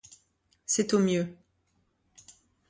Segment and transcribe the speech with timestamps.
[0.65, 1.31] C’est au mieux.